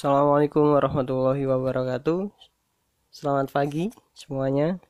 [0.00, 2.32] Assalamualaikum warahmatullahi wabarakatuh.
[3.12, 4.80] Selamat pagi semuanya.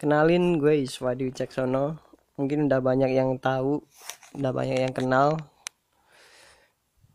[0.00, 2.00] Kenalin gue Iswadi Wicaksono.
[2.40, 3.84] Mungkin udah banyak yang tahu
[4.40, 5.36] Udah banyak yang kenal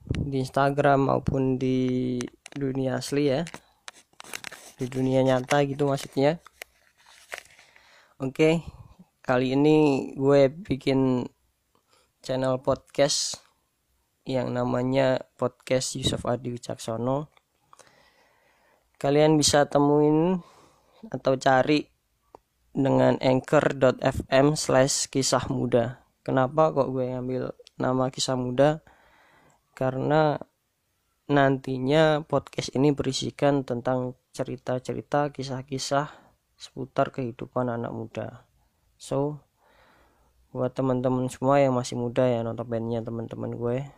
[0.06, 2.22] Di Instagram maupun di
[2.54, 3.42] dunia asli ya.
[4.78, 6.38] Di dunia nyata gitu maksudnya.
[8.22, 8.62] Oke
[9.26, 11.26] Kali ini gue bikin
[12.22, 13.45] channel podcast
[14.26, 17.30] yang namanya podcast Yusuf Adi Wicaksono.
[18.98, 20.42] Kalian bisa temuin
[21.14, 21.86] atau cari
[22.74, 26.02] dengan anchor.fm slash kisah muda.
[26.26, 28.82] Kenapa kok gue ngambil nama kisah muda?
[29.78, 30.42] Karena
[31.30, 36.10] nantinya podcast ini berisikan tentang cerita-cerita, kisah-kisah
[36.58, 38.28] seputar kehidupan anak muda.
[38.98, 39.45] So,
[40.56, 43.92] buat teman-teman semua yang masih muda ya bandnya teman-teman gue.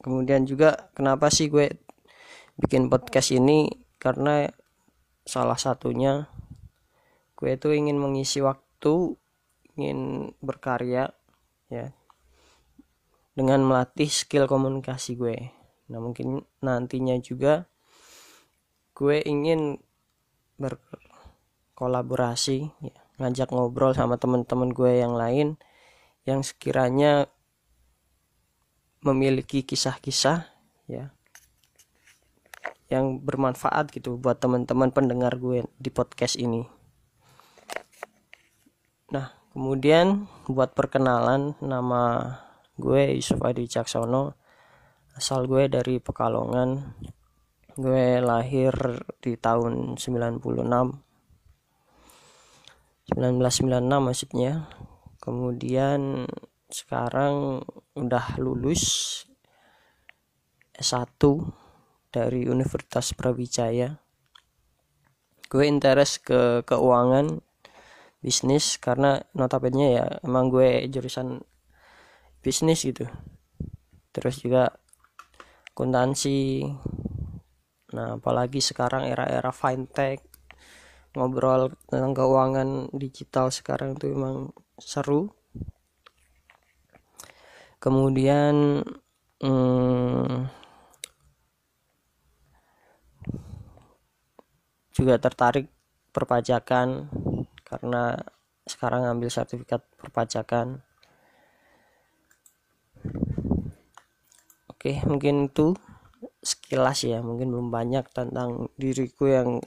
[0.00, 1.76] Kemudian juga kenapa sih gue
[2.56, 3.68] bikin podcast ini?
[4.00, 4.48] Karena
[5.28, 6.32] salah satunya
[7.36, 9.12] gue itu ingin mengisi waktu
[9.76, 11.12] ingin berkarya
[11.68, 11.92] ya
[13.36, 15.52] dengan melatih skill komunikasi gue.
[15.92, 17.68] Nah mungkin nantinya juga
[18.96, 19.84] gue ingin
[20.56, 25.58] berkolaborasi ya ngajak ngobrol sama teman-teman gue yang lain
[26.22, 27.26] yang sekiranya
[29.02, 30.46] memiliki kisah-kisah
[30.90, 31.10] ya
[32.88, 36.64] yang bermanfaat gitu buat teman-teman pendengar gue di podcast ini.
[39.12, 42.32] Nah, kemudian buat perkenalan nama
[42.80, 44.40] gue Yusuf Adi Caksono.
[45.12, 46.96] Asal gue dari Pekalongan.
[47.76, 48.72] Gue lahir
[49.20, 51.07] di tahun 96
[53.16, 54.68] 1996 maksudnya.
[55.18, 56.28] Kemudian
[56.68, 57.64] sekarang
[57.96, 59.24] udah lulus
[60.76, 61.16] S1
[62.12, 63.96] dari Universitas Brawijaya.
[65.48, 67.40] Gue interest ke keuangan
[68.20, 71.40] bisnis karena notabene ya emang gue jurusan
[72.44, 73.08] bisnis gitu.
[74.12, 74.76] Terus juga
[75.72, 76.68] akuntansi.
[77.96, 80.27] Nah apalagi sekarang era-era fintech
[81.16, 85.32] ngobrol tentang keuangan digital sekarang itu emang seru.
[87.78, 88.82] Kemudian
[89.38, 90.50] hmm,
[94.98, 95.70] juga tertarik
[96.10, 97.06] perpajakan
[97.62, 98.18] karena
[98.66, 100.82] sekarang ambil sertifikat perpajakan.
[104.66, 105.78] Oke mungkin itu
[106.42, 107.22] sekilas ya.
[107.22, 109.62] Mungkin belum banyak tentang diriku yang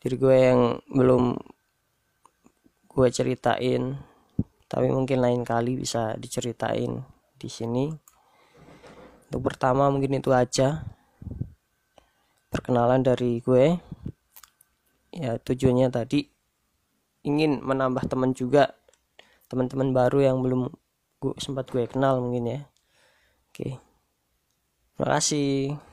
[0.00, 1.36] diri gue yang belum
[2.90, 4.00] gue ceritain
[4.70, 7.02] tapi mungkin lain kali bisa diceritain
[7.34, 7.90] di sini.
[9.26, 10.86] Untuk pertama mungkin itu aja.
[12.54, 13.74] Perkenalan dari gue.
[15.10, 16.30] Ya tujuannya tadi
[17.26, 18.78] ingin menambah teman juga
[19.50, 20.70] teman-teman baru yang belum
[21.18, 22.60] gue sempat gue kenal mungkin ya.
[23.50, 23.74] Oke.
[24.94, 25.89] Terima kasih